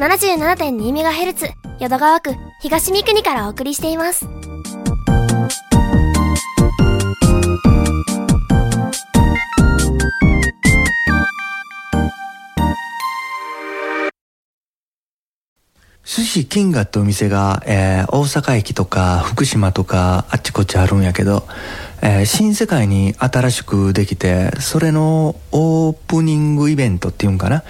[0.00, 4.39] 77.2MHz 淀川区東三国からお送りしています。
[16.20, 21.46] 寿司金河ってお店が、えー大阪駅とか福島とかあっちこっちあるんやけど、
[22.02, 27.64] えー新世界に新しくできてそれのオープニングイベントっていうんかな？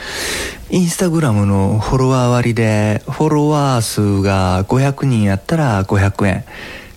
[0.71, 6.45] インスタグラムのフォロワー割でフォロワー数が500人やったら500円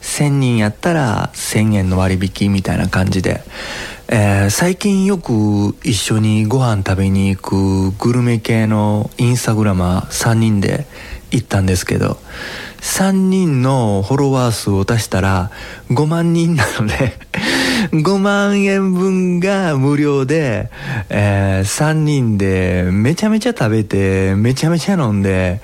[0.02, 3.42] 1000人やったら1000円の割引みたいな感じで、
[4.08, 10.88] えー最近よく一緒にご飯食べに行くグルメ系のインスタグラマー3人で
[11.34, 12.18] 行ったんですけど
[12.82, 15.52] 3人のフォロワー数を足したら
[15.89, 17.14] 5万人なので
[17.92, 20.70] 5万円分が無料で、
[21.09, 25.59] え3人でめちゃめちゃ食べてめちゃめちゃ飲んで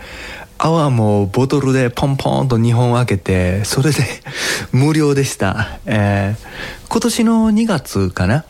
[0.58, 4.04] 泡もボトルでポンポンと2本開けてそれで
[4.74, 8.46] 無料でした、えー今年の2月かな？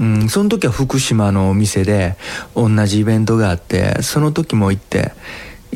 [0.00, 2.16] うん、その時は福島のお店で
[2.54, 5.12] 同じイベントがあってその時も行って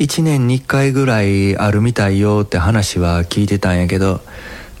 [0.01, 4.21] 1年に1回ぐらいあるみたいよって話は聞いてたんやけど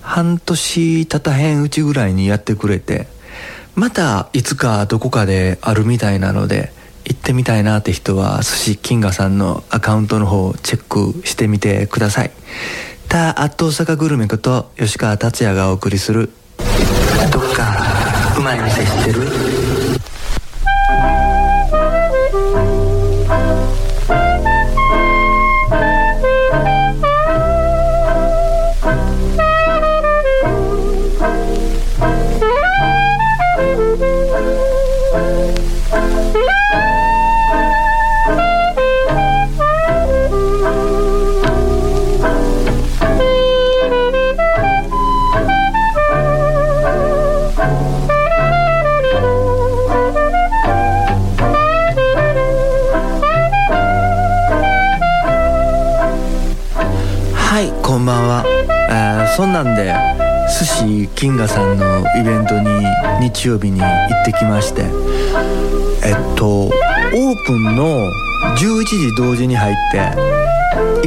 [0.01, 3.05] 半年経たへんうちぐらいにやってくれて
[3.75, 6.73] またいつかどこかであるみたいなので
[7.05, 12.31] 行ってみたいなって人は寿司金河さんのアカウントの方をチェックしてみてください。
[13.07, 16.31] たアット大阪グルメこと吉川達也がお送りする
[17.31, 17.77] どっか
[18.37, 19.70] うまい店知ってる？
[59.35, 59.93] そんなんで
[60.59, 62.67] 寿司金河さんのイベントに
[63.21, 64.81] 日曜日に行ってきまして
[66.03, 68.09] えっとオープンの
[68.57, 69.97] 11時同時に入って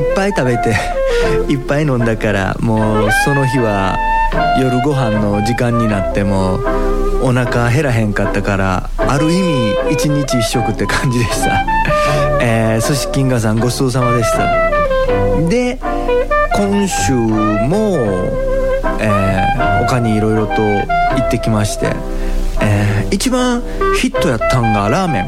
[0.00, 0.74] いっぱい食べて
[1.48, 3.96] いっぱい飲んだからもうその日は
[4.58, 6.58] 夜ご飯の時間になっても
[7.22, 11.64] お腹減らへんかったからある意味一日一食って感じでした、
[12.40, 14.38] えー寿司金河さんごちそうさまでした。
[15.48, 15.78] で
[16.54, 17.96] 今週も、
[19.00, 19.44] えー
[19.86, 20.86] 他にいろいろと行
[21.26, 21.92] ってきまして、
[22.60, 23.62] えー一番
[24.00, 25.26] ヒットやったんがラーメン。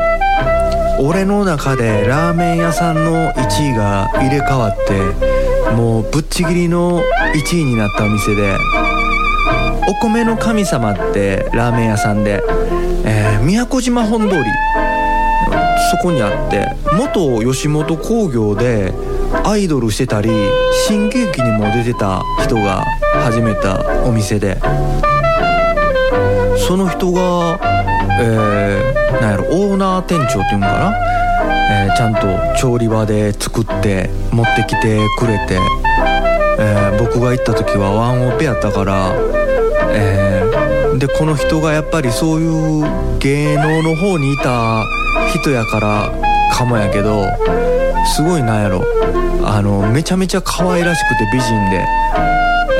[0.98, 7.02] 俺の中でラーメン屋さんの1位が入れ替わってもうぶっちぎりの
[7.34, 8.56] 1位になったお店で
[9.86, 12.42] お米の神様ってラーメン屋さんで、
[13.04, 14.42] えー宮古島本通り
[15.90, 18.92] そこにあって元吉本興業で
[19.44, 20.30] アイドルしてたり
[20.86, 22.84] 新喜劇にも出てた人が
[23.24, 24.58] 始めたお店で
[26.66, 27.58] その人が、
[28.20, 30.92] えーなんやろオーナー店長っていうんかな、
[31.86, 32.26] えーちゃんと
[32.60, 35.58] 調理場で作って持ってきてくれて、
[36.58, 39.12] えー僕が行った時はワンオペやったから、
[39.92, 44.82] えーでこの人がやっぱりそういう芸能の方にいた
[45.34, 46.12] 人やから
[46.52, 47.24] かもやけど
[48.14, 48.84] すごいなんやろ。
[49.48, 51.86] あのめちゃめちゃ可愛らしくて美人で、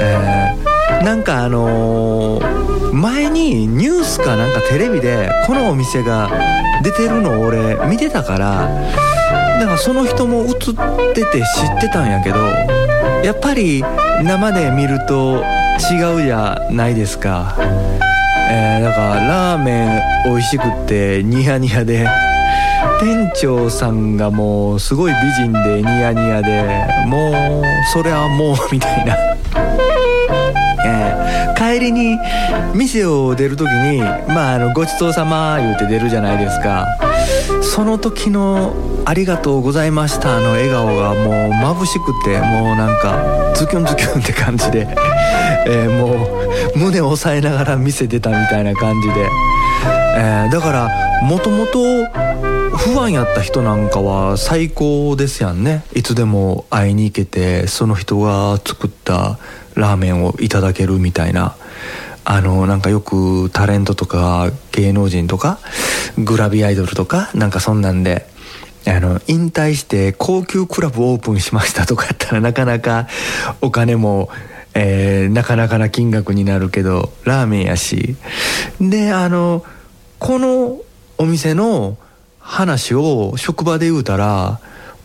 [0.01, 6.31] えーなんかあのー前にニュースかなんかテレビでこのお店が
[6.83, 8.69] 出てるのを俺見てたから
[9.61, 10.55] だかその人も映っ
[11.15, 11.43] てて知
[11.77, 12.39] ってたんやけど
[13.23, 13.85] やっぱり
[14.25, 15.45] 生で見ると
[15.93, 17.55] 違うじゃないですか、
[18.51, 22.09] えーだからラーメン美味しくってニヤニヤで
[22.99, 27.63] 店長さんがもうすごい美人でニヤニヤでもう
[27.93, 29.17] それはもうみたいな、
[30.87, 32.19] え帰りに
[32.75, 36.87] 店を出る時に「まあ、あのごちそうさま」言うて出るじゃないですか。
[37.63, 38.73] その時の
[39.05, 43.19] 「ありがとうございました」の笑顔がもう眩しくてもうなんか
[43.55, 44.89] ズキュンズキュンって感じで、
[45.67, 46.27] えーも
[46.75, 49.15] う胸を押さえながら店出たみたいな感じで、
[50.17, 50.89] えーだから
[51.23, 51.79] もともと
[52.97, 59.39] 不安やった人なんかは最高ですやんねいつでも会いに行けてその人が作った
[59.75, 61.57] ラーメンをいただけるみたいな
[62.25, 65.59] あのなんかよくタレントとか芸能人とか
[66.17, 68.27] グラビアアイドルとかなんかそんなんで
[68.87, 73.09] あの、引退して高級クラブオープンしましたとかやったらなかなか
[73.61, 74.31] お金も、
[74.73, 78.17] えー、なかなかな金額になるけど、ラーメンやし。
[78.81, 79.65] で、あの、
[80.19, 80.81] この
[81.19, 81.99] お店の
[82.47, 84.61] 話を職場で言うたら、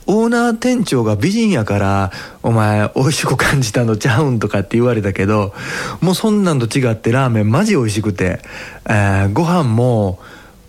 [0.05, 2.11] オーナー店長が美人やから、
[2.43, 5.53] お前美味しく感じたのちゃうんとかって言われたけど、
[6.01, 8.41] もうそんなんと違ってラーメンマジ美味しくて、
[8.88, 10.19] えー、ご飯も、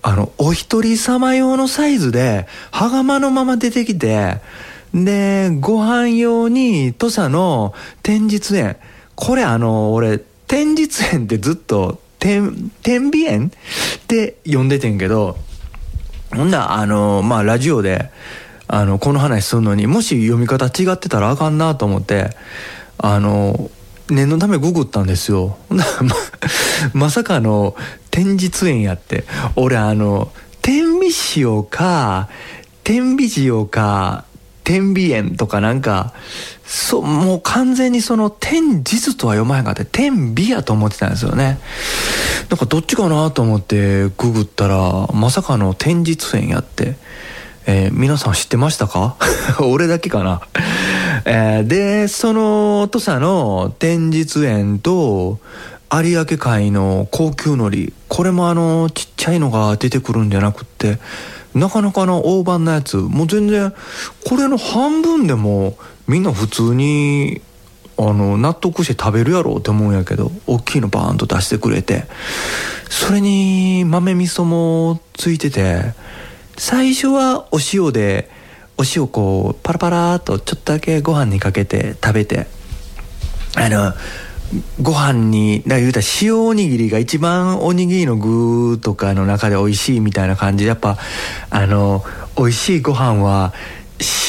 [0.00, 4.40] あの、お一人様用のサイズで、羽釜のまま出てきて、
[4.94, 8.76] で、ご飯用に土佐の天日園。
[9.14, 15.36] これあの、俺、天日園ってずっと、天、天美園って呼んでてんけど、
[16.34, 18.11] ほんなあの、まあ、ラジオで、
[18.69, 22.31] あの、この話するのに、もし読み方違ってたらあかんなと思って、
[22.99, 23.70] あの、
[24.08, 25.58] 念のためググったんですよ。
[25.69, 25.84] ま、
[26.94, 27.76] まさかの
[28.11, 29.25] 天日園やって。
[29.56, 30.32] 俺あの、
[30.62, 32.29] 天美塩か、
[32.84, 34.25] 天美塩か、
[34.64, 36.12] 天美園とかなんか、
[36.64, 41.58] そう、もう完全にその天実とは読まへんかって、天美やと思ってたんですよね。
[42.48, 46.96] なんかどっちかなと思ってググったら、まさかの天実園やって。
[47.64, 49.16] えー、皆さん知ってましたか？
[49.62, 50.40] 俺だけかな
[51.24, 55.38] えー、で、その土佐の天日園と
[55.92, 60.98] 有明海の高級海苔、これもあの、ちっちゃいのが出てくるんじゃなくって、
[61.54, 63.75] なかなかの大判なやつ、もう全然、
[64.26, 65.76] これの半分でも
[66.06, 67.40] みんな普通に、
[67.99, 72.06] あの、納得して食べるやろうって思うんやけど、大きいのバーンと出してくれて、
[72.88, 75.94] それに豆味噌もついてて、
[76.56, 78.31] 最初はお塩で、
[78.78, 82.46] お塩こうパラパラとちょっとだけご飯にかけて食べて
[83.55, 83.93] あの
[84.81, 90.99] ご飯にだ言うたら塩おにぎりが一番おにぎりの具とかの中で美味しいみたいな感じでやっぱ
[91.50, 92.04] あの
[92.37, 93.54] 美味しいご飯は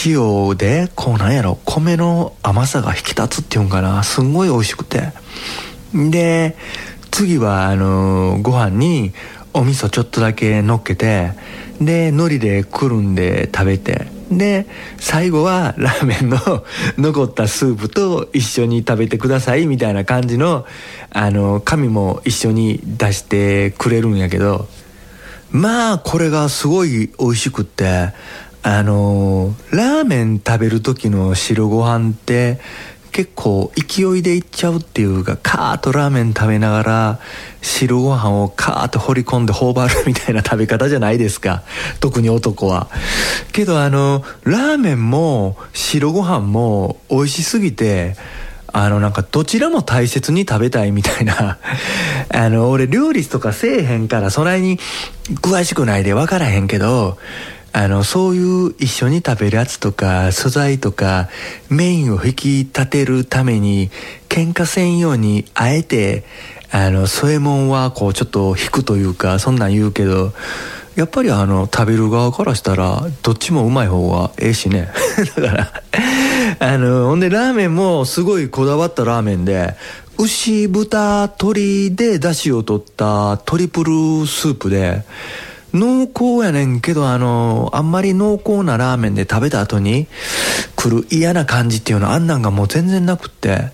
[0.06, 4.04] 塩でこうなんやろ米の甘さが引き立つっていうんかな。
[4.04, 5.12] すんごい美味しくて。
[5.94, 6.58] で
[7.12, 9.14] 次はあのご飯に
[9.54, 11.32] お味噌ちょっとだけ乗っけて
[11.86, 14.08] で海苔でくるんで食べて。
[14.32, 14.66] で
[14.98, 16.40] 最後はラーメンの
[16.98, 20.66] 残ったスープと一緒に食べてくださいみたいな感じの
[21.12, 24.68] あの紙も一緒に出してくれるんやけど。
[25.52, 28.12] まあこれがすごい美味しくって。
[28.66, 32.62] あのラーメン食べる時の白ご飯って
[33.14, 37.20] 結構勢いでいっちゃうっていうかカーッとラーメン食べながら
[37.62, 41.62] 白ご飯をカーッと掘り込んで頬張るみたいな食べ方じゃないですか。
[42.02, 42.90] 特に男は。
[43.52, 48.16] けどあのラーメンも白ご飯も美味しすぎて
[48.72, 51.60] あのなんかどちらも大切に食べたいみたいな。
[52.34, 54.80] あの俺料理とかせえへんからそないに
[55.36, 57.20] 詳しくないで分からへんけど
[57.76, 61.30] あの、そういう一緒に食べるやつとか、素材とか、
[61.70, 63.90] メインを引き立てるために、
[64.30, 66.24] 喧嘩せんように、あえて、
[66.70, 70.34] あの、添え物はこうちょっと引くというか、そんなん言うけど、
[70.96, 74.90] やっぱりあの、食べる側からしたら、どっちもうまい方がええしね。
[75.36, 75.84] だから、
[76.60, 79.76] あの、ほんでラーメンもすごいこだわったラーメンで、
[80.20, 85.04] 牛、豚、鶏で出汁を取ったトリプルスープで、
[85.74, 90.08] 濃厚やねんけど、あの、あんまり濃厚なラーメンで食べた後に
[90.76, 93.72] 来る嫌な感じっていうのあんなんがもう全然なくって。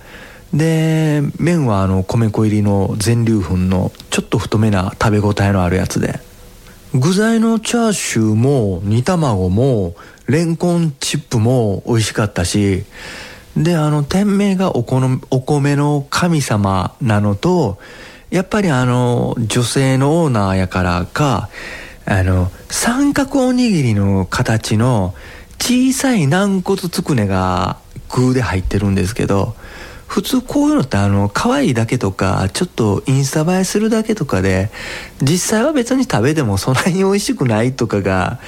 [0.53, 6.19] で、麺はあの、米粉入りの全粒粉のちょっと太めな食べ応えのあるやつで。
[6.93, 9.93] 具材のチャーシューも煮卵も
[10.25, 12.85] レンコンチップも美味しかったし、
[13.57, 17.77] で、あの、店名がおこのお米の神様なのと、
[18.31, 21.49] やっぱりあの、女性のオーナーやからか、
[22.09, 25.13] あの、三角おにぎりの形の
[25.59, 27.77] 小さい軟骨つくねが
[28.09, 29.55] 具で入ってるんですけど、
[30.07, 34.71] 普通こういうのってあの、可愛いだけとか、ちょっとインスタ映えするだけとかで、
[35.21, 38.39] 実際は別に食べてもそんなに美味しくないとかが、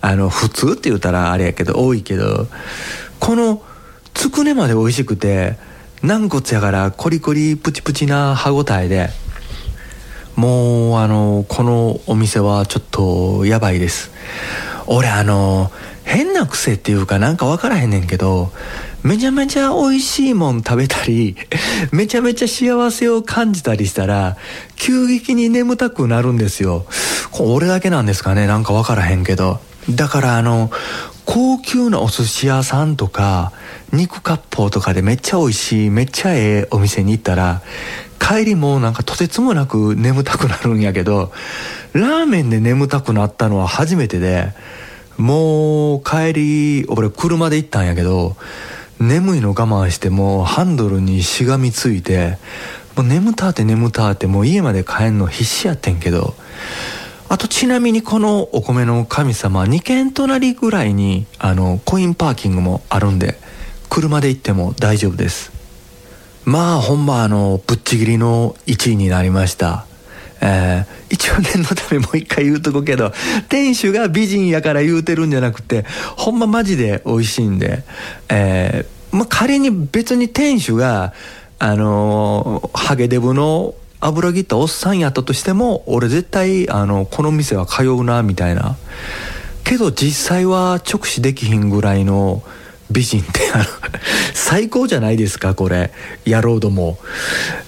[0.00, 2.48] あの、普通って言ったらあれやけど、多いけど、
[3.20, 3.62] この、
[4.14, 5.58] つくねまで美味しくて、
[6.02, 9.10] 軟骨やからコリコリプチプチな歯ごたえで、
[10.36, 14.10] もうあのこのお店はちょっとやばいです。
[14.86, 15.70] 俺あの
[16.04, 18.50] 変な癖っていうかなんか分からへんねんけど
[19.02, 21.36] めちゃめちゃ美味しいもん食べたり
[21.92, 24.36] めちゃめちゃ幸せを感じたりしたら
[24.76, 26.86] 急激に眠たくなるんですよ。
[27.38, 29.60] 俺だけなんですかねなんか分からへんけど。
[29.90, 30.70] だからあの
[31.24, 33.52] 高級なお寿司屋さんとか
[33.92, 37.62] 肉割烹とかでめっちゃ美味しいめっちゃええお店に行ったら
[38.18, 41.32] 帰りもなんかとてつもなく眠たくなるんやけど、
[41.92, 44.54] ラーメンで眠たくなったのは初めてで、
[45.18, 48.36] もう帰り俺車で行ったんやけど
[48.98, 52.38] 眠いの我慢してもうハンドルにしがみついて
[52.96, 56.34] もう眠たって眠たってもう家まで帰んの必死やってんけど
[57.28, 63.38] あとちなみにこのお米の神様2軒隣ぐらいにあのコインパーキングもあるんで
[63.92, 65.52] 車で行っても大丈夫です。
[66.46, 69.84] まあほんまあのぶっちぎりの1位になりました。
[70.40, 73.12] えー、一応念のためもう一回言うとこけど
[73.50, 75.84] 店主が美人やから言うてるんじゃなくて
[76.16, 77.84] ほんまマジで美味しいんで、
[78.30, 81.12] えーまあ、仮に別に店主が
[81.58, 88.76] あのー、ハゲデブの油切ったおっさんやったとしても俺絶対あのこの店は通うなみたいな。
[89.64, 92.42] けど実際は直視できひんぐらいの
[92.92, 93.64] 美人ってあの
[94.34, 95.92] 最高じゃないですかこれ。
[96.26, 96.98] 野郎ども、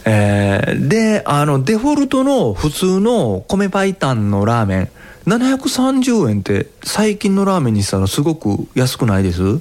[0.05, 4.89] えー、であのデフォルトの普通の米白湯のラーメン。
[5.27, 9.61] 730円って最近のラーメンにしたらすごく安くないです？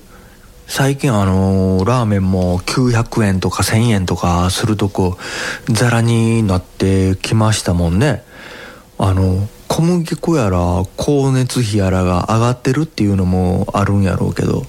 [0.68, 5.18] 最近あのー、ラーメンも900円とか1000円とかするとこ
[5.70, 8.24] ザラになってきましたもんね。
[8.98, 14.64] あの小麦粉やら光熱費やらが上がってるっていうのもあるんやろうけど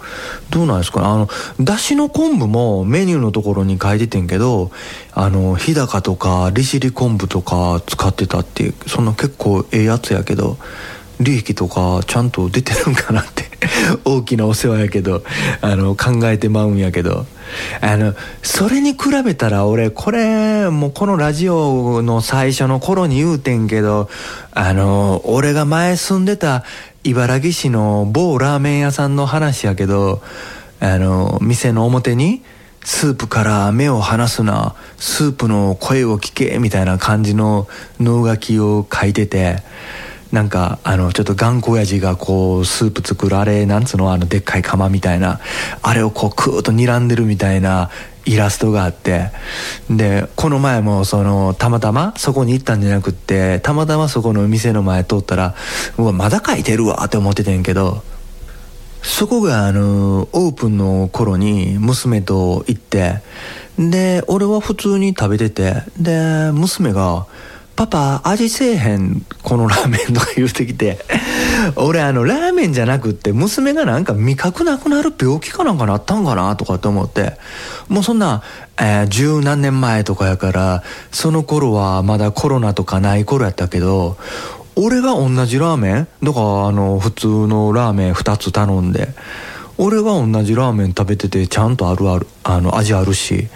[0.50, 1.06] どうなんですかね？
[1.06, 1.28] あの
[1.60, 4.70] だしの昆布もメニューのところに書いててんけど
[5.12, 10.56] あの日高とか利尻昆布とか使ってたっていうそんな結構ええやつやけど
[11.20, 13.44] 利益とかちゃんと出てるんかなって。
[14.04, 15.22] 大きなお世話やけど。
[15.60, 17.26] あの考えてまうんやけど。
[17.80, 24.08] あのそれに比べたら俺これもうこのラジオの最初の頃に言うてんけど
[24.52, 26.64] あの俺が前住んでた
[27.04, 30.22] 茨城市の某ラーメン屋さんの話やけど
[30.80, 32.42] あの店の表に
[32.84, 37.66] スープから目を離すなスープの声を聞けみたいな感じの
[37.98, 39.62] 能書きを書いてて
[40.34, 45.38] なんかあのちょっと頑固親父がこうスープ作るあれなんつうのあのでっかい釜みたいな
[45.80, 47.88] あれをこうクーッと睨んでるみたいな
[48.24, 49.30] イラストがあって。
[49.88, 55.54] でこの前もそのたまたまそこに行ったんじゃなくってたまたまそこの店の前通ったら
[55.98, 58.02] うわまだ書いてるわって思っててんけど
[59.02, 63.20] そこがあのオープンの頃に娘と行って
[63.78, 67.26] で俺は普通に食べててで娘が
[67.76, 70.98] パパ味せえへんこのラーメンとか言うてきて。
[71.76, 77.38] 俺あのラーメンじゃなくって娘がなんか味覚なくなる病気かなんかなったんかなとかって思って。
[77.88, 78.42] もうそんな
[78.76, 84.16] えー、十何年前とかやからその頃はまだコロナとかない頃やったけど
[84.74, 86.08] 俺が同じラーメン？
[86.24, 89.08] だからあの普通のラーメン2つ頼んで。
[89.76, 93.48] 俺が同じラーメン食べててちゃんとあるあるあの味あるし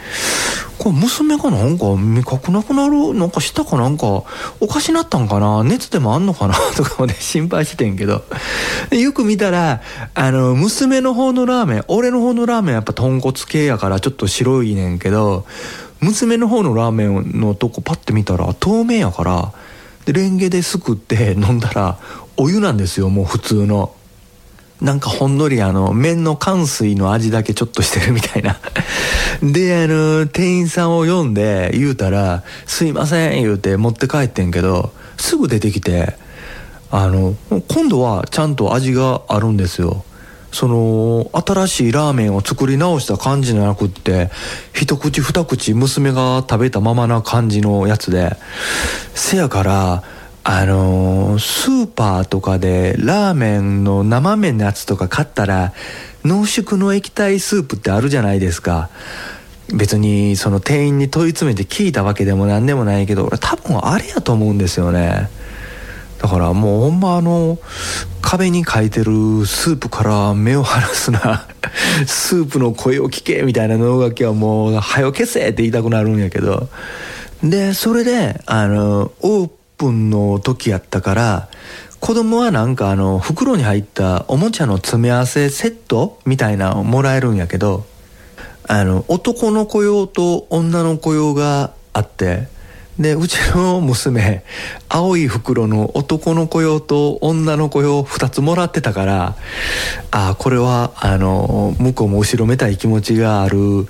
[0.79, 4.25] これ娘がなんか味覚なくなるなんかしたかなんか
[4.61, 8.25] おかしなったんかな熱でもあんのかな とかまで心配してんけど
[8.91, 9.81] よく見たら
[10.15, 15.47] あの娘の方のラーメン俺の方のラーメンやっぱ豚骨系やからちょっと白いねんけど
[16.01, 19.53] 娘の方のラーメンのとこパッて見たら透明やから
[20.05, 21.99] でレンゲですくって飲んだら
[22.37, 23.93] お湯なんですよもう普通の。
[24.81, 28.59] なんかほんのりあの、麺の乾水の味だけちょっとしてるみたいな。
[29.43, 36.17] で、あの、店員さんを呼んで言うたら、すいません言うて持って帰ってんけど、すぐ出てきて、
[36.91, 37.35] あの、
[37.69, 40.05] 今度はちゃんと味があるんですよ。
[40.53, 44.31] その、新しいラーメンを作り直した感じじゃなくって、
[44.73, 48.37] 一口二口娘が食べたままな感じのやつで、
[49.15, 50.05] せやから、
[50.51, 55.75] あのー、スーパーとかでラーメンの生麺のやつとか買ったら
[56.25, 58.89] 濃縮の液体スープってあるじゃないですか。
[59.75, 65.29] 別にその店員に問い詰めて聞いたわけでも何でもないけど俺多分あれやと思うんですよね。
[66.19, 67.59] だからもうほんまあの
[68.23, 71.47] 壁に書いてるスープから目を離すな。
[72.09, 76.71] スープの声を聞けみたいな能書きはもう「はよ消せ!」って言いたくなるんやけど。
[77.43, 81.49] でそれであのオー分の時やったから
[82.01, 87.87] 子供はなんかあの袋に入ったおもちゃの詰め合わせセットみたいなのもらえるんやけど
[88.67, 92.49] あの男の子用と女の子用があって
[92.99, 94.43] でうちの娘
[94.89, 99.37] 青い袋の男の子用と女の子用2つもらってたから
[100.11, 103.87] ああこれはあの向こうも後ろめたい気持ちがある。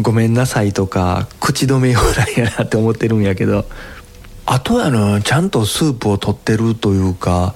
[0.00, 3.64] ごめんなさいとか口止め用なんやなって思ってるんやけど。
[4.50, 7.54] あとあのちゃんとスープを取ってるというか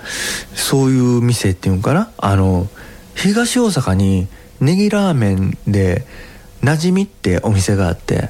[0.54, 2.12] そういう店っていうんかな。
[2.18, 2.68] あの
[3.14, 4.28] 東大阪に
[4.60, 6.04] ネギラーメンで
[6.62, 8.28] 馴染みってお店があって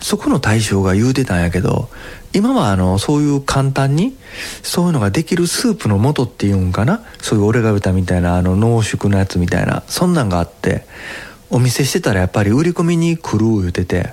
[0.00, 1.88] そこの大将が言うてたんやけど
[2.34, 4.14] 今はあのそういう簡単に
[4.62, 7.02] そういうのができるスープの素っていうんかな。
[7.22, 10.84] そういう俺が言ったみたいなあの濃縮のやつみたいなそんなんがあって
[11.48, 14.12] お店してたらやっぱり売り込みに来る言うてて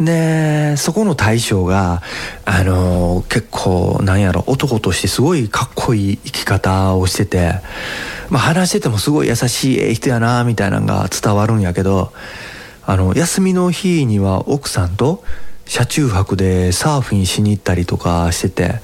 [0.00, 2.02] でそこの大将が
[2.44, 7.60] あの結構なんやろ男としてすごいかっこいい生き方をしてて、
[8.28, 12.12] まあ、話しててもすごい優しい人やなみたいなのが伝わるんやけど
[12.86, 15.22] あの休みの日には奥さんと
[15.66, 18.80] 車中泊でサーフィンしに行ったりとかしてて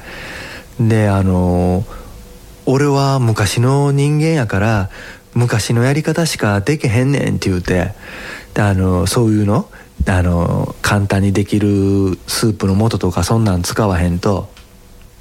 [0.80, 1.84] であの
[2.66, 4.90] 俺は昔の人間やから
[5.34, 7.92] 昔のやり方しかできへんねんって言うて
[8.54, 9.68] であのそういうの
[10.07, 14.49] あの簡単にできるスープの素とかそんなん使わへんと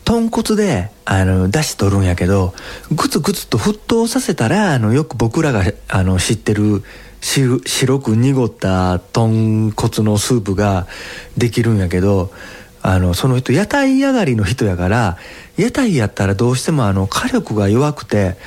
[0.06, 2.54] 豚骨であの出汁取るんやけど
[2.92, 6.84] グツグツと沸騰させたらあのよく僕らがあの知ってる
[7.22, 10.88] 白く濁った豚骨のスープが
[11.38, 12.32] できるんやけど
[12.82, 15.18] あのその人屋台上がりの人やから
[15.58, 18.38] 屋台やったらどうしてもあの火力が弱くて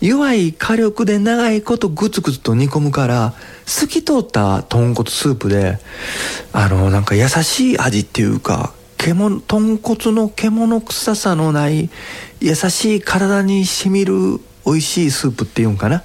[0.00, 5.78] 弱い火力で長いことグツグツと煮込むから透き通った豚骨スープで
[6.52, 11.90] あのなんか優しい味っていうか獣豚骨の獣臭さのない
[12.40, 16.02] 優しい体にしみる美味しいスープっていうんかな。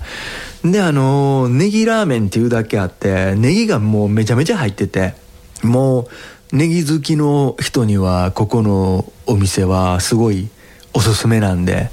[0.63, 5.15] であのネギラーメンっていうだけあってネギがもうめちゃめちゃ入ってて
[5.63, 6.07] もう
[6.51, 10.49] ネギ好きの人にはここのお店はすごい
[10.93, 11.89] おすすめなんで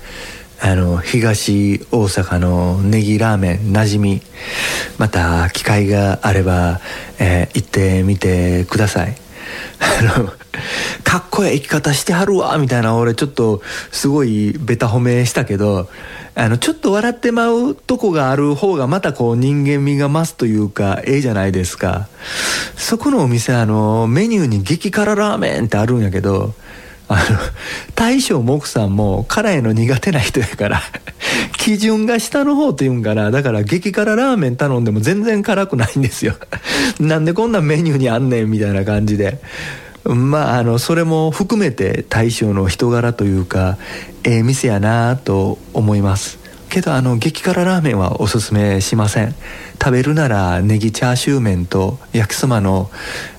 [0.60, 4.20] あの東大阪のネギラーメンなじみ
[4.98, 6.80] また機会があれば、
[7.20, 9.16] えー、行ってみてください。
[9.80, 10.32] あの
[11.08, 15.88] かっこいい生き方してはるわみたいな俺ちょっとすごいベタ褒めしたけど
[16.34, 22.08] あのちょっと笑ってまうとこがある方がまたこう人間味が増すというかええじゃないですか。
[22.76, 26.52] そこのお店あのメニューに激辛ラーメンってあるんやけど
[27.08, 27.20] あの
[27.94, 30.82] 大将も奥さんも辛いの苦手な人やから
[31.56, 33.30] 基準が下の方というんかな。
[33.30, 36.34] だから激辛ラーメン頼んでも全然辛くないんですよ。
[37.00, 39.40] なんでこんなメニューにあんねんみたいな感じで。
[40.14, 43.76] まああのそれも含めて大将の人柄というか
[44.24, 46.38] ええ、店やなと思います。
[46.68, 49.34] けどあの激辛ラーメンはおすすめしません。
[49.82, 52.90] 食べるならネギチャーシュー麺と焼きそばの、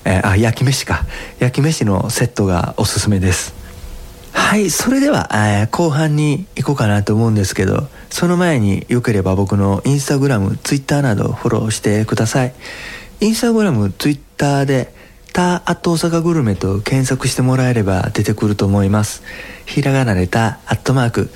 [0.04, 1.06] えー、あ焼き飯か。
[1.38, 3.54] 焼き飯のセットがおすすめです。
[4.32, 12.54] はいそれでは、えー、後半に行こうかなと思うんですけどその前によければ僕のインスタグラムツイッターなどフォローしてください。
[13.20, 14.94] インスタグラムツイッターで
[15.32, 19.22] 「タアット大阪グルメ」と検索してもらえれば出てくると思います。
[19.66, 21.30] ひらがなで「タアットマーク。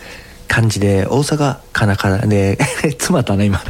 [0.46, 3.62] 漢字で大阪カナカナで 詰まったね今。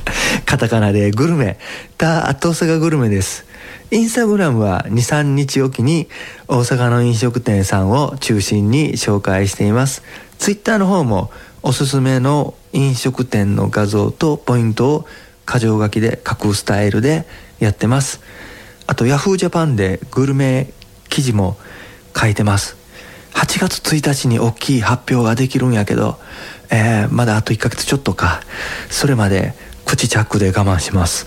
[0.45, 1.59] カタカナでグルメ。
[1.97, 3.45] タアット大阪グルメです。
[3.91, 6.09] インスタグラムは23日おきに
[6.49, 10.03] 大阪の飲食店さんを中心に紹介しています。
[10.39, 11.31] ツイッターの方も
[11.63, 15.07] おすすめの飲食店の画像とポイントを
[15.47, 17.27] 箇条書きで書くスタイルで
[17.61, 18.21] やってます。
[18.87, 19.37] あと Yahoo!
[19.37, 20.71] ジャパンでグルメ
[21.09, 21.57] 記事も
[22.17, 22.77] 書いてます。
[23.35, 26.19] 8月1日に大きい発表ができるんやけど、
[26.71, 28.41] えー、まだあと1ヶ月ちょっとか。
[28.91, 31.27] それまで口チャックで我慢します。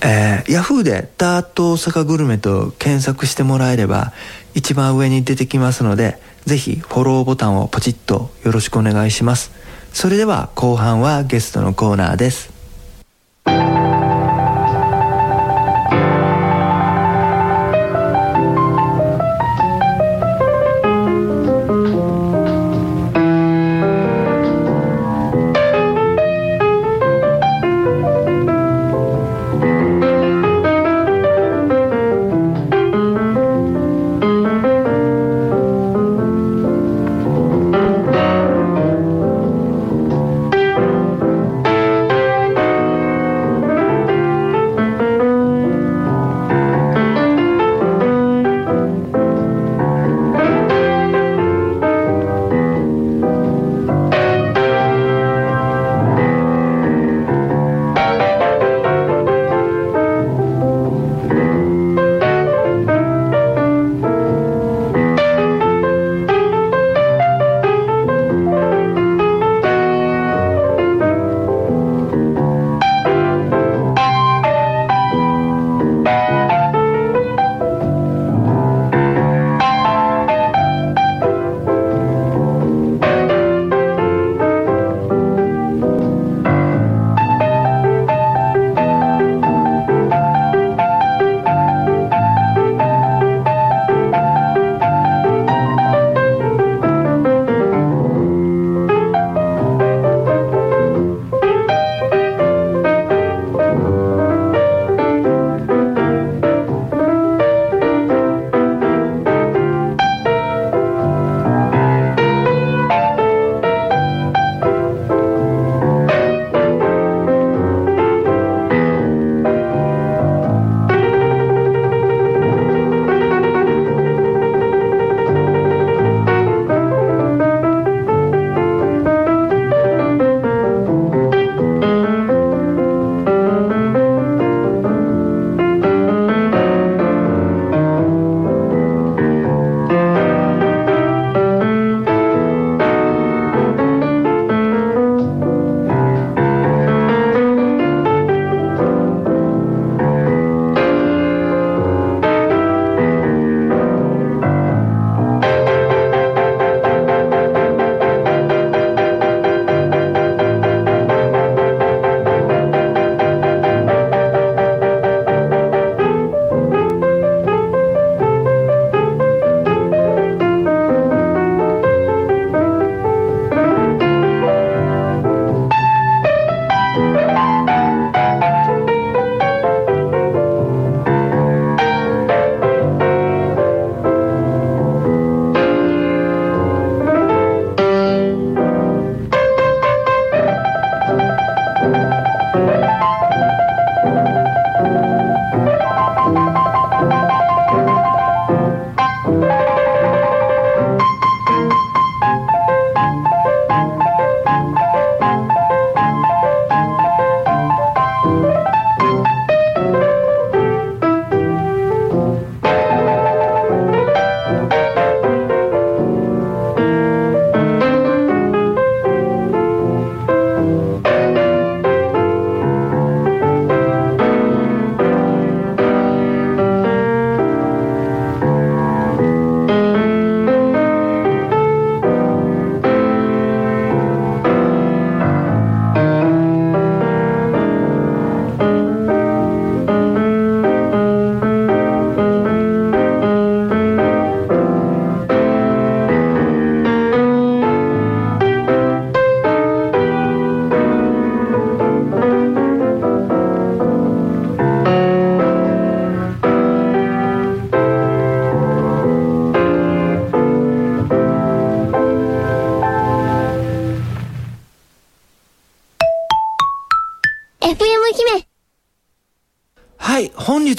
[0.00, 4.12] えー、ヤフーでダート大阪グルメと検索してもらえれば
[4.54, 9.52] 一番上に出てきますのでぜひフォローボタンをポチッとよろしくお願いします。
[9.92, 12.50] それでは後半はゲストのコーナーです。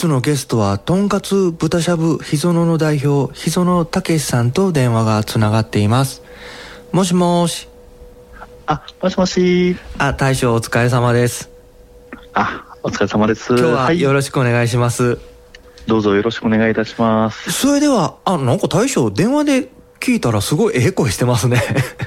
[0.03, 6.21] 日のゲストは、とんかつ豚しゃぶひぞのの代表、ひぞのたけしさんと電話がつながっています。
[6.91, 7.69] もしもし。
[8.65, 9.77] あ、もしもし。
[9.97, 11.49] あ、大将お疲れ様です。
[12.33, 13.47] あ、お疲れ様です。
[13.49, 15.19] 今日はよろしくお願いします。
[15.87, 17.51] どうぞよろしくお願いいたします。
[17.51, 21.61] それでは、あ、なんか大将、電話で聞いたらすごいええ声してますね。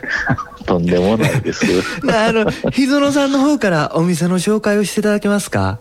[0.67, 1.65] とんでもないです。
[2.13, 5.79] あの、ひぞのさんの方からお店の紹介をしていただけますか？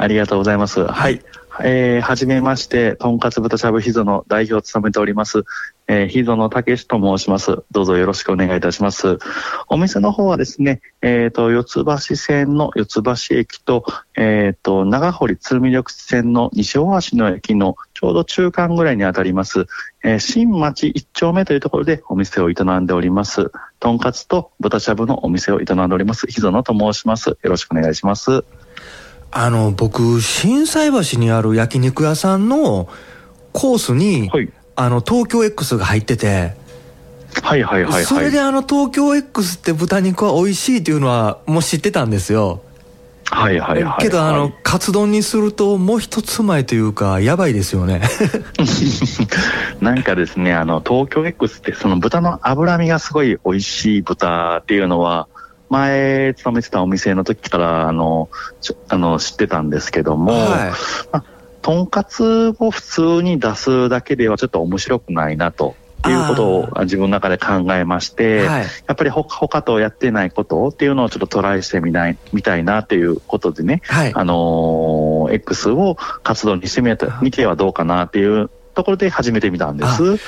[0.00, 0.86] あ、りがとうございます。
[0.86, 1.20] はい。
[1.62, 5.44] えー、はじめまして、とんかつ豚しゃぶひぞの代表を務めております、
[5.88, 7.64] えー、ひぞのたけしと申します。
[7.70, 9.18] どうぞよろしくお願いいたします。
[9.68, 13.84] お店の方はですね、えっ、と、四ツ橋線の四ツ橋駅と、
[14.16, 19.66] えっ、と、長堀鶴見緑地線の西大橋の駅のちょうど中間ぐらいにあたります、
[20.02, 23.52] えー新町一丁目というところでお店を営んでおります。
[23.80, 27.30] とんかつと豚しゃぶのお店を営んでおります、ひぞのと申します。
[27.30, 28.44] よろしくお願いします。
[29.32, 32.88] あの、僕、心斎橋にある焼肉屋さんの
[33.52, 34.52] コースに、はい。
[34.76, 36.54] あの、東京 X が入ってて、
[37.42, 38.04] はいはいはいはい。
[38.04, 42.62] それであの、東京 X って豚肉は美味しいっていうのはもう知ってたんですよ。
[43.30, 44.02] はいはいはいはい。
[44.02, 48.02] けどあの、カツ丼にするともう一つ前というか、やばいですよね。
[49.80, 55.28] なんかですね、あの、東京 X ってその豚の脂身がすごい美味しい豚っていうのは、
[55.70, 58.28] 前勤めてたお店の時から、あの、
[58.60, 60.72] ちょあの、知ってたんですけども、は
[61.14, 61.22] い。
[61.62, 65.76] とんかつを普通に出すだけではちょっと面白くないなと。
[66.08, 68.62] いうことを自分の中で考えまして、はい。
[68.62, 74.12] やっぱり他他とやってないことっていうのをちょっとトライしてみない、みたいなっていうことでね、はい。
[74.14, 80.18] あのー X を活動にしてみてみてはどうかなっていうところで始めてみたんです。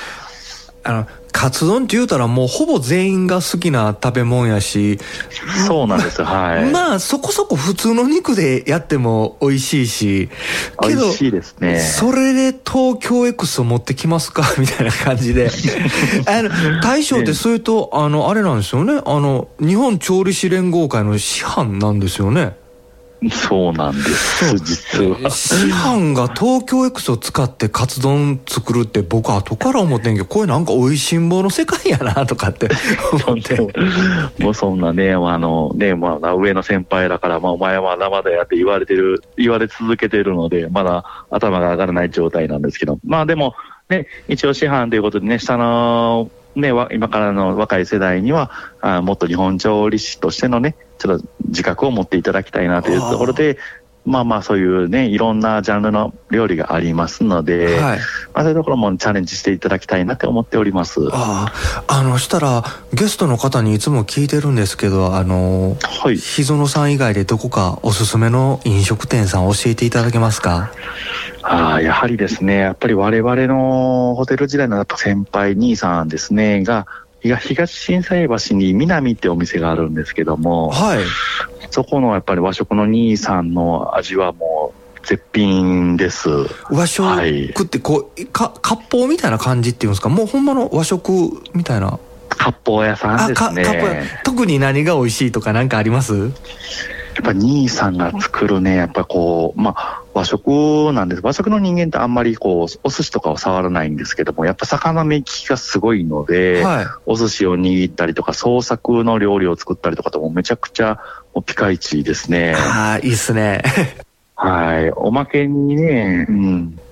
[0.83, 4.99] あの、カツ丼って言うたらもうほぼ全員が好きな食べ物やし、
[5.67, 6.71] そうなんです、はい。
[6.71, 10.29] まあそこそこ普通の肉でやっても美味しいし、
[10.81, 11.79] けど美味、しいですね。
[11.81, 14.43] それで東京 X を持ってきますか？
[14.57, 15.49] みたいな感じで。
[16.27, 19.01] あの、大将ってそれと、あの、あれなんですよね？
[19.03, 22.55] あの、日本調理師連合会の師範なんですよね？
[23.29, 25.29] そうなんです、実は。
[25.29, 32.69] 師範が東京 X を使ってカツ丼作るって僕後から思ってんけど、これなんか美味しんぼの世界やなとかって
[33.25, 33.57] 思って。
[34.43, 43.55] もうそんなね、あの、ね、まあ、上の先輩だから、まあ、お前は生だやって言われてる、言われ続けてるので、まだ頭が上がらない状態なんですけど、まあでも、
[43.89, 53.57] ね、一応師範ということでね、下の、ね、今からの若い世代には、あもっと日本調理師としてのね、ちょっと自覚を持っていただきたいなというところで、
[54.05, 57.99] まあまあそういうね、いろんなジャンルの料理がありますので、はい。
[58.33, 60.99] まあそういうところもチャレンジしていただきたいなって思っております。
[61.13, 61.51] あ
[61.87, 62.63] あ、あの、したら、
[62.93, 66.17] ゲストの方にいつも聞いてるんですけど、あの、はい。
[66.17, 70.71] ひぞのさん以外でどこかおすすめの飲食店さん教えていただけますか？
[71.43, 76.87] ああ、やはりですね、やっぱり我々のホテル時代の先輩兄さんですね、が、
[77.23, 80.99] 東東心斎橋に南ってお店があるんですけども、はい。
[81.71, 86.29] そこのやっぱり和食の兄さんの味はもう絶品です。
[86.69, 90.09] 和食ってこう、か、割烹みたいな感じっていうんですか？
[90.09, 91.97] もうほんまの和食みたいな？
[92.37, 94.21] 割烹屋さんですね。
[94.23, 96.13] 特に何が美味しいとかなんかあります？
[96.13, 96.31] やっ
[97.23, 101.21] ぱ兄さんが作るね、やっぱこう、まあ、和食なんです。
[101.23, 106.85] 和食の人間ってあんまりこう、お寿司とかを触らないんですけども、やっぱ魚目利きがすごいので、はい。
[107.05, 110.99] お寿司を握ったりとか、創作の料理を作ったりとかともめちゃくちゃ
[111.33, 112.53] もうピカイチですね。
[112.55, 113.63] ああ、いいっすね。
[114.35, 114.91] はい。
[114.91, 116.82] おまけにね、うん。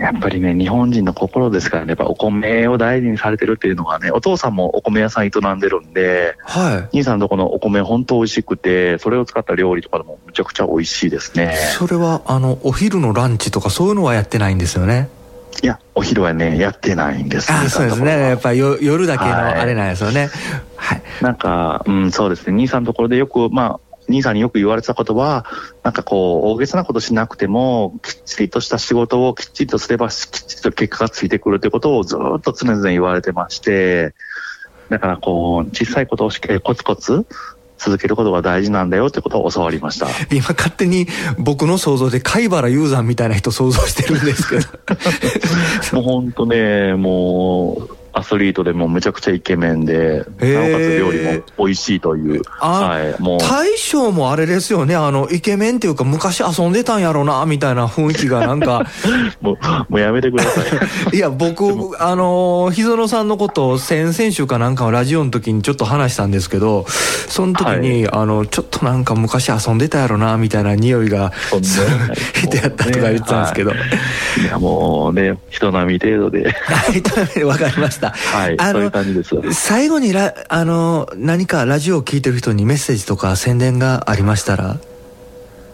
[0.00, 6.96] やっぱりね、日本人の心ですからね、やっぱお米を大事にされてるっていうのがね、お父さんもお米屋さん営んでるんで、はい。
[6.96, 11.54] 兄さんのとこのお米本当美味しくて、それを使った料理とかでもめちゃくちゃ美味しいですね。
[11.78, 15.10] それは、あの、お昼のランチとかそういうのはやってないんですよね？
[15.62, 17.52] いや、お昼はね、やってないんです。
[17.52, 18.10] ああ、そうんですね。
[18.10, 20.30] やっぱよ夜だけのはいあれなんですよね。
[20.76, 21.02] はい。
[21.20, 22.54] なんか、うん、そうですね。
[22.54, 25.46] 兄さんのところでよく、まあ、兄さんによく言われてたことは、
[25.82, 30.14] なんかこう、大げさなことしなくても、きっちりとした仕事をきっちりとすれば、きっ
[30.46, 34.14] ちりと結果がついてくるということをずっと常々言われてまして、
[34.90, 37.26] だからこう、小さいことをしっかりコツコツ
[37.78, 40.06] 続けることが大事なんだよってことを教わりました。
[40.30, 41.06] 今勝手に
[41.38, 44.66] 僕の想像で貝原雄山みたいな人想像してるんですけど。
[45.96, 52.42] もう本当ね、もう、アスリートでもめちゃくちゃイケメンで、なおかつ料理も美味しいという。
[52.44, 53.38] はい、もう。
[53.40, 58.86] 大将もあれですよね、あの、イケメンっていうか昔遊んでたんやろうな、みたいな雰囲気がなんか。
[59.40, 59.56] もう、
[59.88, 60.60] もうやめてくださ
[61.12, 61.16] い。
[61.16, 61.64] いや、僕、
[61.98, 66.86] あの、日園さんのことを先々週かなんかラジオの時にちょっと話したんですけど、
[67.28, 71.32] その時に、はい、あの、ちょっとなんか昔遊んでたやろな、みたいな匂いが、
[72.34, 73.72] 人や ったとか言ってたんですけど。
[73.72, 73.74] い
[74.48, 76.54] や、もうね、人並み程度で。
[76.92, 77.99] 人並みで分かりました。
[78.08, 79.34] はい、そういう感じです。
[79.52, 84.78] 最後にラ、あの、何かラジオを聞いてる人にメッセージとか宣伝がありましたら？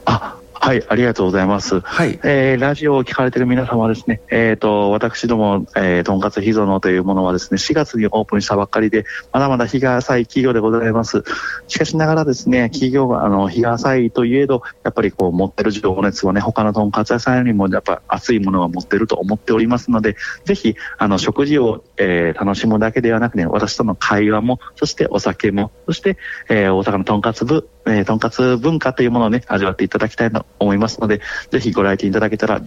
[0.04, 1.80] あ、はい、ありがとうございます。
[1.80, 2.18] はい。
[2.24, 11.24] えー、ラジオを聞かれている皆様はですね、えっ、ー、と、私ども、えー、とんかつひぞのというものはですね、4月にオープンしたばっかりで、まだまだ日が浅い企業でございます。
[11.68, 26.16] しかしながらですね、企業が、あの、日が浅いといえど、やっぱりこう、持ってる情熱をね、他のとんかつ屋さんよりも、やっぱ熱いものは持ってると思っておりますので、ぜひ、あの、食事を、えー、楽しむだけではなくね、私との会話も、そしてお酒も、そして、
[26.48, 32.62] えー、大阪のとんかつ部、えー、とんかつ文化というものをね、味わっていただきたいと思いますので、ぜひご来店いただけたら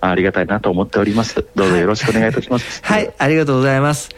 [0.00, 1.44] ありがたいなと思っております。
[1.54, 2.80] どうぞよろしくお願いいたします。
[2.84, 4.10] はい、ありがとうございます。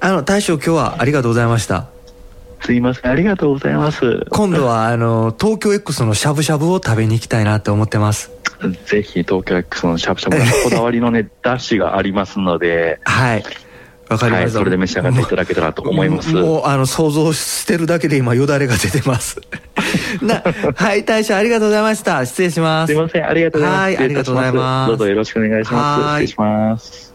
[0.00, 1.86] あの、大将今日はありがとうございました。
[2.62, 4.26] すいません、ありがとうございます。
[4.30, 8.30] 今度は、あの、東京 X のしゃぶしゃぶを食べに行きたいなと思ってます。
[8.86, 13.00] ぜひ東京 X のしゃぶしゃぶこだわりのね、ダッシュがありますので。
[13.04, 13.44] はい。
[14.08, 19.40] わかりました、はい、それで召し上がっていただけたらと思いますもうあの想像してるだけで今よだれが出てます
[20.22, 20.42] な
[20.74, 22.24] はい大将ありがとうございました。
[22.26, 22.92] 失礼します。
[22.92, 23.28] すいません。
[23.28, 23.82] ありがとうございます。
[23.82, 24.88] はいありがとうございます。
[24.88, 26.02] どうぞよろしくお願いします。
[26.02, 27.14] 失礼します。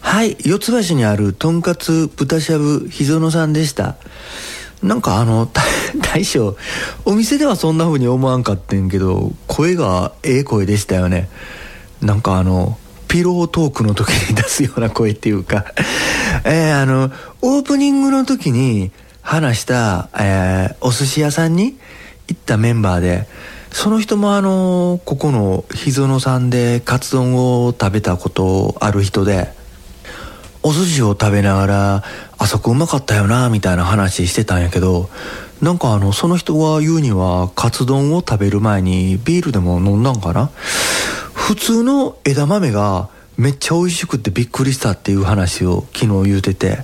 [0.00, 3.96] はい四つ橋にあるとんかつ豚しゃぶひぞのさんでした。
[4.82, 5.48] なんかあの
[6.02, 6.56] 大将
[7.04, 11.28] お店ではそんな風に思わんかってんけど声がええ声でしたよね。
[12.02, 12.78] なんかあの
[13.08, 15.64] ピロートークの時に出すような声っていうか。
[16.44, 17.10] えー、あの、
[17.42, 18.90] オープニングの時に
[19.26, 21.76] 話した、えー、お寿司屋さんに
[22.28, 23.26] 行ったメンバーで、
[23.72, 29.50] その人もあの、ここの日園さんでカツ丼を食べたことある人で、
[30.62, 32.04] お寿司を食べながら、
[32.38, 35.10] あそこうまかったよな、みたいな話してたんやけど、
[35.60, 40.50] なんかあの、その人が言うには、カツ丼を食べる前にビールでも飲んだんかな？
[41.34, 46.78] 普通の枝豆がめっちゃ美味しくてびっくりしたっていう話を昨日言うてて、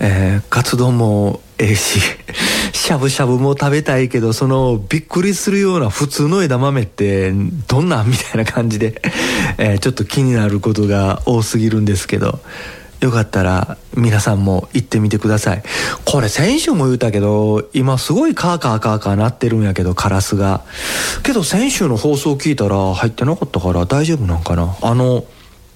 [0.00, 2.00] えー、カツ丼もえし、
[2.72, 7.32] しゃぶしゃぶも食べたいけど、そのびっくりするような普通の枝豆って
[7.68, 9.00] どんなんみたいな感じで、
[9.58, 12.40] えー、ちょっと気になることが多すぎるんですけど、
[13.00, 15.62] よかったら皆さんも行ってみてください。
[16.04, 20.62] これ先週も言うたけど、今すごいカーカーカーカーなってるんやけど、カラスが。
[21.22, 24.76] けど先週の放送聞いたら入ってなかったから大丈夫なんかな。
[24.82, 25.24] あの、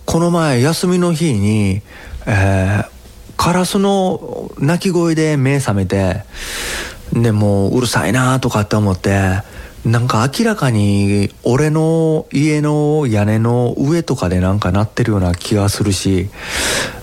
[0.04, 1.82] この前休みの日に、
[2.26, 2.93] えー、
[3.36, 6.24] カラスの鳴き声で目覚めて、
[7.12, 9.42] でもううるさいなとかって思って、
[9.84, 16.30] なんか明らかに俺の家の屋根の上とかでなんか鳴ってるような気がするし、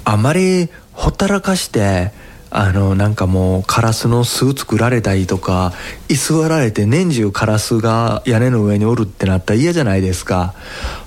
[0.04, 2.12] あんまりほったらかして、
[2.50, 5.74] あの、なんかもうカラスの巣作られたりとか、
[6.10, 10.54] 居座られて年中カラスが屋根の上におるってなったら嫌じゃないですか。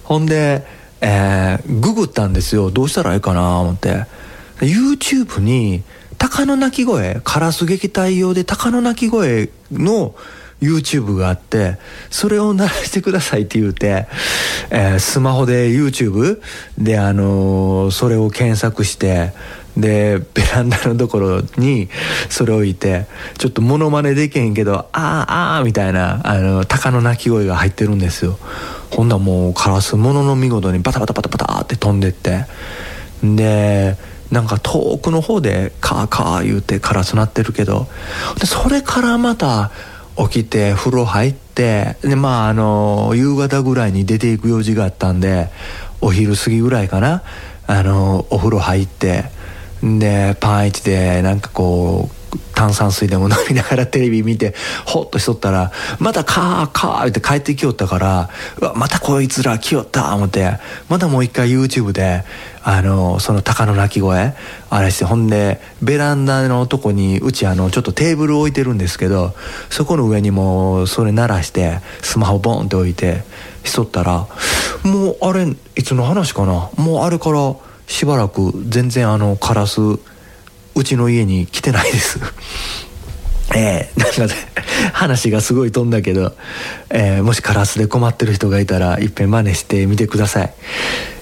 [0.05, 0.65] ほんで、
[1.01, 2.71] えー、ググったんですよ。
[2.71, 4.07] どうしたらいいかな思って。
[4.65, 5.83] YouTube に、
[6.19, 10.15] 鷹の鳴き声、カラス撃退用で鷹の鳴き声の
[10.61, 11.79] YouTube があって、
[12.11, 14.07] それを鳴らしてくださいって言うて、
[14.71, 16.41] えー、スマホで YouTube
[16.79, 19.33] であのー、それを検索して、
[19.77, 21.89] で、ベランダのところに
[22.29, 23.07] それを置いて、
[23.39, 28.39] ちょっとモノマネできへんけど、ああ、ああ、みたいな、あの、鷹の鳴き声が入ってるんですよ。
[28.91, 32.47] ほんなもうカラスものの見事にバタバタバタバタって飛んでって、
[33.23, 33.97] で、
[34.31, 37.87] なんか遠くの方でカーカー言うてカラス鳴ってるけど、
[38.39, 39.71] で、それからまた、
[40.17, 45.49] 起きて風呂入ってでまああの夕方ぐらいに出ていく用事があったんで
[46.01, 47.23] お昼過ぎぐらいかな
[47.67, 49.25] あのお風呂入って
[49.83, 52.24] でパンイチでなんかこう
[52.55, 54.55] 炭酸水でも飲みながらテレビ見て
[54.87, 60.59] ほっとしとったらまたカーカーって帰ってきよったからうわまたこいつら来よった思って。
[60.89, 62.25] またもう一回 YouTube で
[62.63, 64.35] あのその鷹の鳴き声
[64.71, 69.35] あれしてほんでベランダのとこにうちあのちょっとテーブル置いてるんですけど
[69.71, 73.23] そこの上にもそれ鳴らしてスマホボンって置いて
[73.65, 74.27] しとったら
[74.83, 76.71] もうあれいつの話かな？
[76.77, 77.55] もうあれから
[77.87, 79.81] しばらく全然あのカラス
[80.75, 82.19] うちの家に来てないです。
[83.55, 84.35] えー、なので
[84.93, 86.35] 話がすごい飛んだけど、
[86.91, 90.53] えー、もしカラスで困ってる人がいたらいっぺん真似してみてください、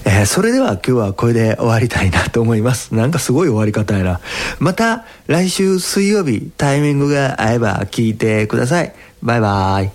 [0.05, 2.95] えー、それでは今日はこれで終わりたいなと思います。
[2.95, 4.19] なんかすごい終わり方やな。
[4.59, 8.93] また来週水曜日タイミングが合えば聞いてください。
[9.21, 9.91] バイバイ。